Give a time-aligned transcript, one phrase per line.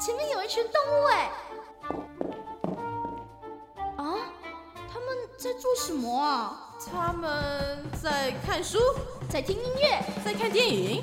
[0.00, 1.30] 前面有一群动物哎！
[3.96, 4.32] 啊，
[4.92, 6.74] 他们在做什么啊？
[6.90, 8.78] 他们在看书，
[9.30, 11.02] 在听音乐，在看电影。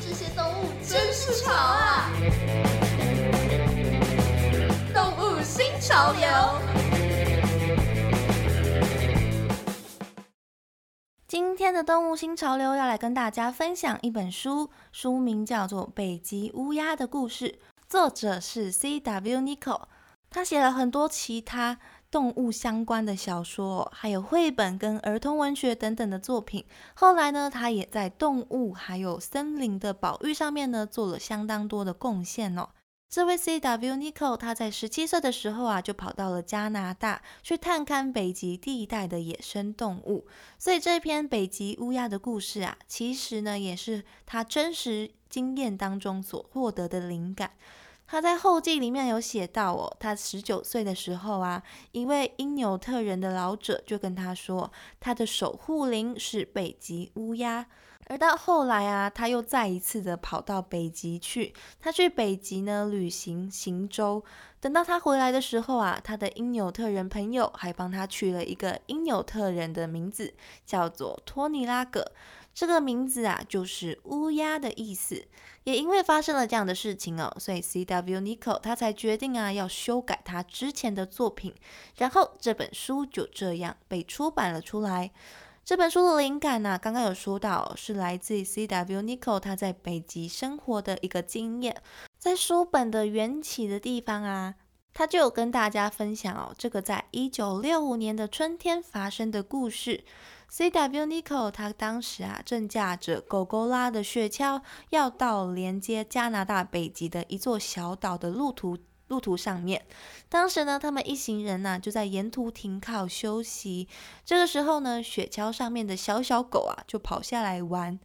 [0.00, 2.10] 这些动物真是潮啊！
[4.92, 6.26] 动物新潮流。
[11.28, 17.48] 今天的动物新潮流要来跟大家分享一本书，书名叫做《北极乌鸦的故事》，
[17.92, 19.40] 作者是 C.W.
[19.40, 19.82] Nico。
[20.30, 21.78] 他写了很多其他
[22.10, 26.64] 动物相关的小说，还有绘本跟儿童文学等等的作品。
[26.94, 32.70] 后来呢，他也在动物还有森林的保育上面呢，做了相当多的贡献哦。
[33.10, 33.96] 这位 C.W.
[33.96, 40.26] Nico，他在十七岁的时候啊，就跑到了加拿大去探勘北极地带的野生动物。
[40.58, 47.50] 所以这篇北极乌鸦的故事啊，其实呢，也是他真实经验当中所获得的灵感。
[48.12, 57.66] 他在后记里面有写到哦，他十九岁的时候啊，一位因纽特人的老者就跟他说，他的守护灵是北极乌鸦。
[58.08, 61.54] 而到后来啊，他又再一次的跑到北极去。
[61.80, 64.22] 他去北极呢旅行行舟。
[64.60, 70.34] 等到他回来的时候啊，他的因纽特人朋友还帮他取了一个因纽特人的名字，
[70.66, 72.12] 叫做托尼拉格。
[72.54, 75.26] 这个名字啊，就是乌鸦的意思。
[75.64, 78.20] 也因为发生了这样的事情哦，所以 C.W.
[78.20, 81.54] Nico 他才决定啊，要修改他之前的作品。
[81.96, 85.12] 然后这本书就这样被出版了出来。
[85.64, 89.02] 这本书的灵感呢，刚刚有说到是来自 C.W.
[89.02, 91.80] Nico 他在北极生活的一个经验。
[92.18, 94.56] 在书本的缘起的地方啊，
[94.94, 100.04] 他就跟大家分享哦，这个在一九六五年的春天发生的故事。
[100.48, 101.06] C.W.
[101.06, 108.78] Nicol 他当时啊，正驾着狗狗拉的雪橇，要到连接加拿大北极的一座小岛的路途。
[109.08, 109.84] 路途上面，
[110.30, 113.86] 当时呢，他们一行人呢就在沿途停靠休息。
[114.24, 118.00] 这个时候呢，雪橇上面的小小狗啊就跑下来玩。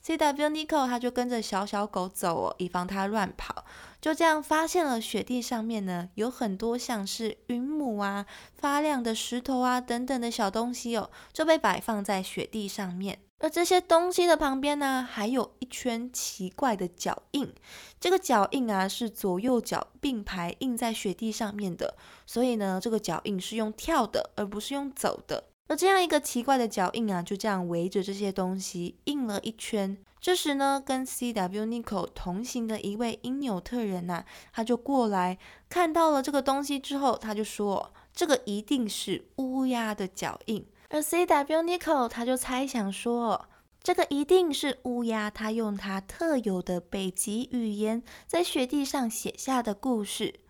[0.00, 0.48] C.W.
[0.50, 3.64] Nico 他就跟着小小狗走哦，以防它乱跑。
[4.00, 13.18] 就这样发现了雪地上面呢有很多像是云母啊、发亮的石头啊等等的小东西哦，就被摆放在雪地上面。
[13.40, 17.52] 而这些东西的旁边呢，还有一圈奇怪的脚印。
[18.00, 25.44] 这个脚印啊，是左右脚并排印在雪地上面的，所以呢，这个脚印是用跳的，而不是用走的。
[25.68, 29.96] 而这样一个奇怪的脚印啊，就这样围着这些东西印了一圈。
[30.20, 31.66] 这时呢，跟 C.W.
[31.66, 41.62] Nico 同行的一位因纽特人呐，他就过来看到了这个东西之后，他就说：“这个一定是乌鸦的脚印。”而 C.W.
[41.62, 43.48] Nico 他就猜想说，
[43.82, 50.40] 这个一定是乌鸦，他用它特有的北极语言在雪地上写下的故事。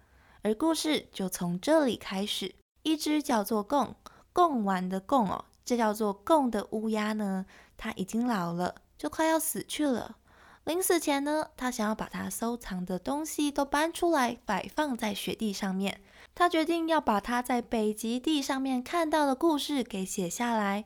[0.42, 2.54] 而故事就从这里开始。
[2.84, 3.94] 一只叫做贡
[4.38, 7.44] 贡丸的贡哦，这叫做贡的乌鸦呢，
[7.76, 10.14] 它已经老了，就快要死去了。
[10.62, 16.00] 临死前呢，他想要把他收藏的东西都搬出来，摆放在雪地上面。
[16.36, 20.84] 他决定要把他在北极地上面看到的故事给写下来，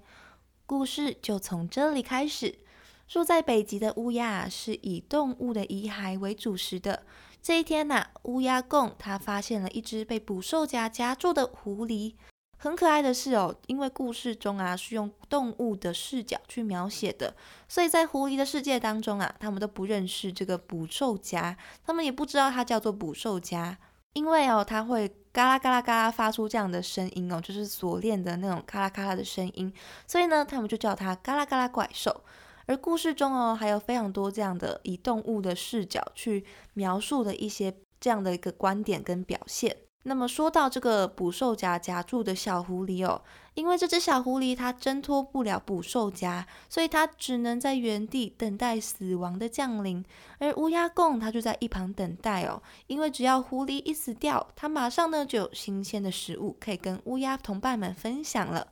[0.65, 2.61] 故事就从这里开始。
[3.07, 7.03] 住在北极的乌鸦是以动物的遗骸为主食的。
[7.43, 12.15] 这一天呐，乌鸦贡他发现了一只被捕兽夹夹住的狐狸。
[12.62, 17.34] 很可爱的是哦，因为故事中啊是用动物的视角去描写的，
[17.67, 23.77] 所以在狐狸的世界当中啊，他们都不认识这个捕兽夹，他们也不知道它叫做捕兽夹。
[24.12, 29.75] 因为哦，它会嘎啦嘎啦嘎啦发出这样的声音哦，就是锁链的那种咔啦咔啦的声音，
[30.06, 32.23] 所以呢，他们就叫它嘎啦嘎啦怪兽。
[32.67, 36.44] 而故事中哦，还有非常多这样的以动物的视角去
[36.75, 39.77] 描述的一些这样的一个观点跟表现。
[40.05, 43.23] 那么说到这个捕兽夹夹住的小狐狸哦，
[43.55, 50.05] 因为这只小狐狸它挣脱不了捕兽夹，所以它只能在原地等待死亡的降临。
[50.39, 58.69] 而乌鸦贡它就在一旁等待哦，因为只要狐狸一死掉，它马上呢就有新鲜的食物可以跟乌鸦同伴们分享了。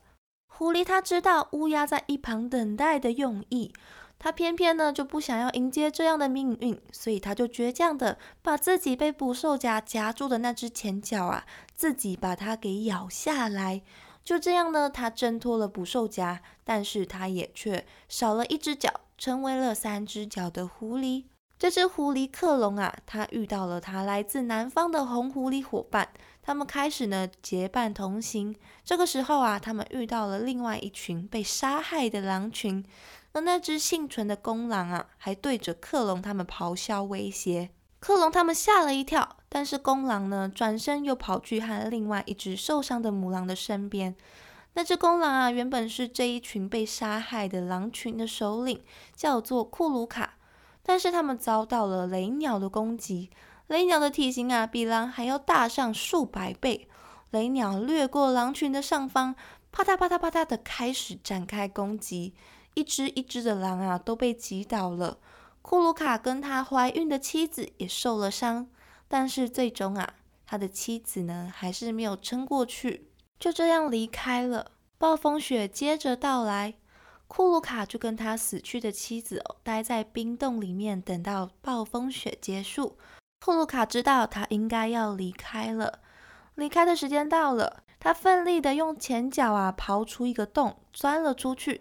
[0.47, 3.73] 狐狸它知道乌鸦在一旁等待的用意。
[4.23, 13.81] 他偏偏呢就不想要迎接这样的命运，所以他就倔强的把自己被捕兽夹夹住的那只前脚啊，自己把它给咬下来。
[14.23, 21.25] 就这样呢，他挣脱了捕兽夹，但是他也却少了一只脚，成为了三只脚的狐狸。
[21.59, 26.09] 这只狐狸克隆啊，他遇到了他来自南方的红狐狸伙伴，
[26.43, 28.55] 他们开始呢结伴同行。
[28.85, 32.85] 这个时候啊，他们遇到了另外一群被杀害的狼群。
[33.33, 37.71] 而那只幸存的公狼啊，还对着克隆他们咆哮威胁。
[38.01, 44.17] 克隆他们吓了一跳，但是公狼呢，转身又跑去和另外一只受伤的母狼的身边。
[44.75, 48.83] 那只公狼啊，原本是这一群被杀害的狼群的首领，
[49.15, 50.35] 叫做库鲁卡。
[50.83, 53.31] 但是他们遭到了雷鸟的攻击，
[53.67, 56.89] 雷鸟的体型啊，比狼还要大上数百倍。
[57.31, 59.37] 雷鸟掠过狼群的上方，
[59.71, 62.35] 啪嗒啪嗒啪嗒的开始展开攻击，
[62.75, 65.19] 一只一只的狼啊都被击倒了。
[65.63, 68.69] 库鲁卡跟他怀孕的妻子也受了伤，
[69.09, 70.15] 但是最终啊，
[70.47, 73.09] 他的妻子呢还是没有撑过去。
[73.39, 74.73] 就这样离开了。
[74.99, 76.75] 暴风雪接着到来，
[77.27, 82.99] 库鲁卡就跟他死去的妻子，待在冰洞里面，等到暴风雪结束。
[83.43, 86.01] 库鲁卡知道他应该要离开了，
[86.55, 91.81] 离开的时间到了，他奋力的用前脚啊刨出一个洞，钻了出去。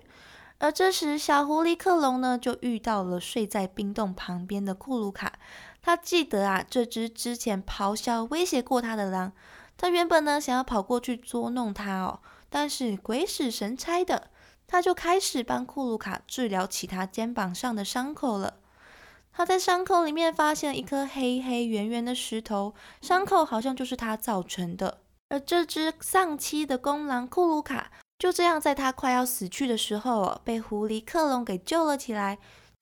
[0.59, 5.39] 而这时，小狐狸克隆呢就遇到了睡在冰洞旁边的库鲁卡。
[5.81, 9.31] 他记得啊，这只之前咆哮威胁过他的狼。
[9.77, 12.19] 他原本呢想要跑过去捉弄他哦，
[12.50, 14.29] 但是鬼使神差的，
[14.67, 18.56] 他就开始帮库鲁卡治疗起他肩膀上的伤口了。
[19.31, 25.00] 他在伤口里面发现一颗黑黑圆圆的石头，伤口好像就是他造成的。
[25.29, 27.89] 而这只丧妻的公狼库鲁卡
[28.19, 32.38] 就这样在他快要死去的时候，被狐狸克隆给救了起来。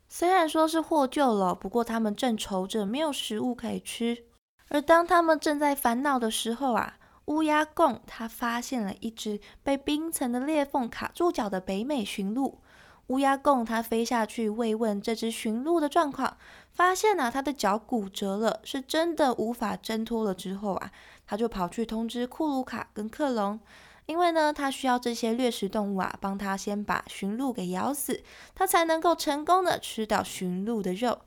[0.10, 4.26] 虽然说是获救了，不过他们正愁着没有食物可以吃。
[4.70, 12.60] 而当他们正在烦恼的时候啊，乌鸦贡他发现了一只被冰层的裂缝卡住脚的北美驯鹿。
[13.08, 16.36] 乌鸦贡他飞下去慰问这只驯鹿的状况，
[16.74, 20.34] 发现啊，它的脚骨折了，是真的无法挣脱了。
[20.34, 20.92] 之后啊，
[21.26, 23.60] 他就跑去通知库鲁卡跟克隆，
[24.08, 28.24] 因为呢，它需要这些掠食动物啊，帮它先把驯鹿给咬死，
[28.56, 31.20] 它才能够成功的吃到驯鹿的肉。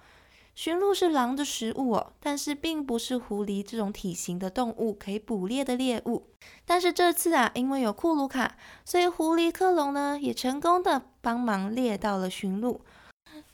[0.54, 6.26] 驯鹿是狼的食物哦，但是并不是狐狸这种体型的动物可以捕猎的猎物。
[6.66, 12.80] 但是这次啊，因为有库鲁卡，所以狐狸克隆呢也成功的帮忙猎到了驯鹿。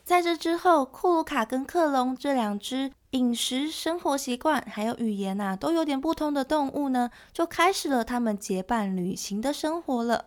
[0.06, 10.26] 在这之后，库鲁卡跟克隆这两只饮食、生活习惯还有语言呐都有点不同的动物呢，就开始了他们结伴旅行的生活了。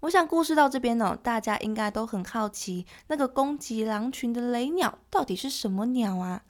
[0.00, 6.42] 我想故事到这边呢，大家应该都很好奇，那个攻击狼群的雷鸟到底是什么鸟啊？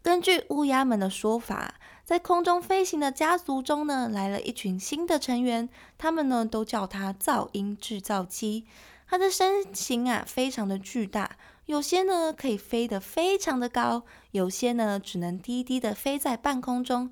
[0.00, 1.74] 根据乌鸦们的说法，
[2.04, 5.68] 在空中飞行的家族中呢，来了一群新的成员，
[5.98, 8.66] 他们呢都叫它噪音制造机。
[9.10, 14.02] 它的身形啊非常的巨大，有些呢可以飞得非常的高，
[14.32, 17.10] 有些呢只能低低的飞在半空中，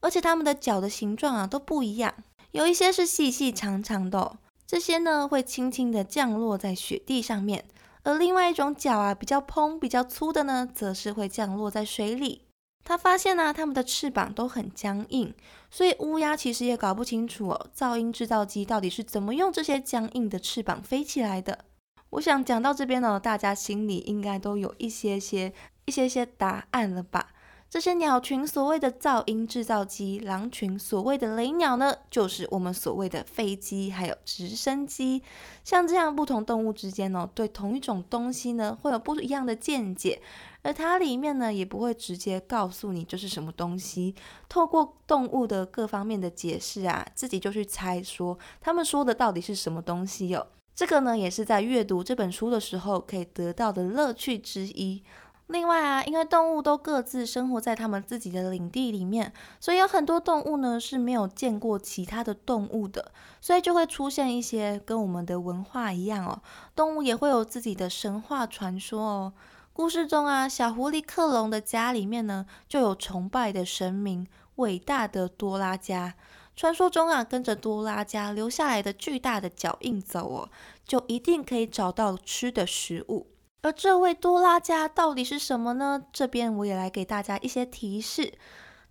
[0.00, 2.12] 而且它们的脚的形状啊都不一样，
[2.50, 4.36] 有一些是细细长长的。
[4.66, 7.64] 这些呢会轻轻的降落在雪地上面，
[8.02, 12.42] 而另外一种脚啊比较蓬、比较粗的呢，则是会降落在水里。
[12.86, 15.34] 他发现呢，他们的翅膀都很僵硬，
[15.68, 21.64] 所以乌鸦其实也搞不清楚哦，噪音制造机到底是怎么用这些僵硬的翅膀飞起来的。
[22.10, 25.52] 我想讲到这边呢，大家心里应该都有一些些、
[25.86, 27.30] 一些些答案了吧？
[27.76, 35.22] 这些鸟群所谓的噪音制造机，狼群所谓的雷鸟呢，就是我们所谓的飞机，还有直升机。
[35.62, 40.22] 像这样不同动物之间呢，对同一种东西呢，会有不一样的见解，
[40.62, 44.14] 而它里面呢，也不会直接告诉你这是什么东西。
[44.48, 50.46] 透过动物的各方面的解释啊，自己就去猜说他们说的到底是什么东西哟。
[50.74, 55.02] 这个呢，也是在阅读这本书的时候可以得到的乐趣之一。
[55.48, 66.42] 另外啊，因为动物都各自生活在他们自己的领地里面，所以有很多动物呢是没有见过其他的动物的，所以就会出现一些跟我们的文化一样哦，
[66.74, 69.32] 动物也会有自己的神话传说哦。
[69.72, 74.26] 故事中啊，小狐狸克隆的家里面呢，就有崇拜的神明——
[74.56, 76.14] 伟大的多拉加。
[76.56, 80.48] 传说中啊，跟着多拉加留下来的巨大的脚印走哦，
[80.84, 83.28] 就一定可以找到吃的食物。
[83.66, 86.00] 而这位多拉加到底是什么呢？
[86.12, 88.32] 这边我也来给大家一些提示。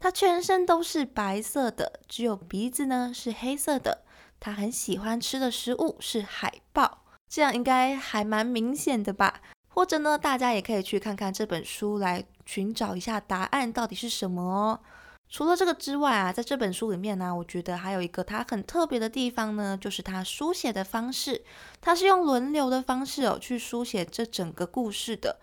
[0.02, 4.04] 它全身都是白色的，只有鼻子呢是黑色的。
[4.38, 9.40] 它很喜欢吃的食物是海豹，这样应该还蛮明显的吧？
[9.70, 14.82] 或者呢，大家也可以去看看这本书，来寻找一下答案到底是什么哦。
[15.30, 21.44] 除了这个之外啊，在这本书里面呢，我觉得还有一个它很特别的地方呢，就是它书写的方式，
[21.82, 25.38] 它是用轮流的方式哦去书写这整个故事的。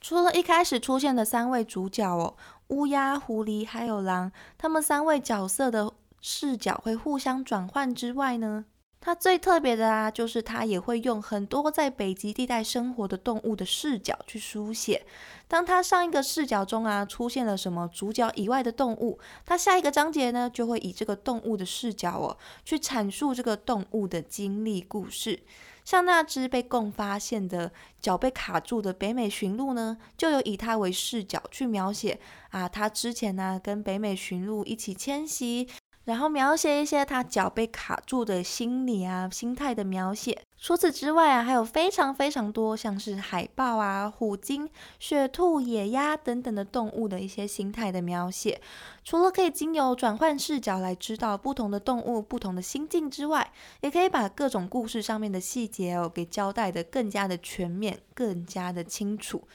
[0.00, 2.36] 除了一开始出现的三位主角哦，
[2.68, 8.64] 乌鸦、狐狸还有狼，他们三位角色的视角会互相转换之外呢，
[9.00, 15.06] 它最特别的啊，就是它也会用很多在北极地带生活的动物的视角去书写。
[15.46, 25.40] 当它上一个视角中啊出现了什么主角以外的动物，它下一个章节呢就会以这个动物的视角哦去阐述这个动物的经历故事。
[25.84, 35.66] 像那只被共发现的脚被卡住的北美驯鹿呢，就有以它为视角去描写啊，它之前呢跟北美驯鹿一起迁徙。
[36.08, 40.40] 然后描写一些他脚被卡住的心理啊、心态的描写。
[40.56, 48.58] 除此之外啊，还有非常非常多像是海豹啊、虎鲸、雪兔、野鸭等等的动物的一些心态的描写。
[49.04, 59.46] 除了可以经由转换视角来知道不同的动物不同的心境之外，也可以把各种故事上面的细节哦给交代的更加的全面、更加的清楚。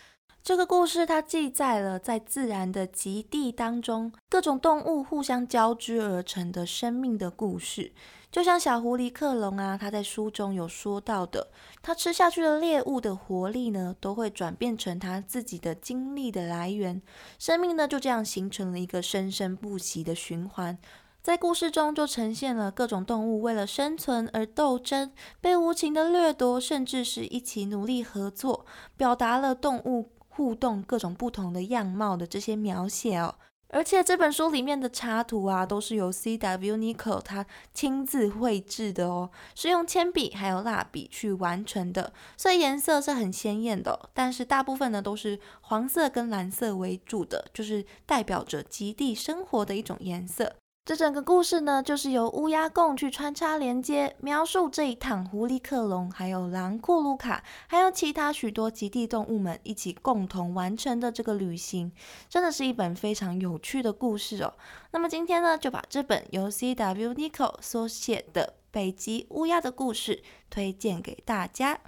[0.44, 7.94] 这个故事它记载了在自然的极地当中，各种动物互相交织而成的生命的故事。
[8.30, 11.48] 就像小狐狸克隆啊，他在书中有说到的，
[11.82, 17.02] 他吃下去的猎物的活力呢，都会转变成他自己的精力的来源。
[17.40, 20.78] 生命呢就这样形成了一个生生不息的循环。
[21.22, 28.66] 在故事中就呈现了各种动物为了生存而斗争，被无情的掠夺，甚至是一起努力合作，
[28.98, 30.10] 表达了动物。
[30.36, 33.36] 互动各种不同的样貌的这些描写哦，
[33.70, 36.78] 而且这本书里面的插图啊，都是由 C.W.
[36.78, 50.56] Nico 他亲自绘制的哦，是用铅笔还有蜡笔去完成的，所以颜色是很鲜艳的，但是大部分呢都是黄色跟蓝色为主的，就是代表着极地生活的一种颜色。
[50.86, 61.90] 这整个故事呢，就是由乌鸦共去穿插连接，描述这一趟狐狸克隆，还有狼库鲁卡，还有其他许多极地动物们一起共同完成的这个旅行，
[62.28, 64.54] 真的是一本非常有趣的故事哦。
[64.92, 67.14] 那么今天呢，就把这本由 C.W.
[67.14, 70.18] Nico 所写的《北极乌鸦的故事》
[70.50, 71.80] 推荐给大家。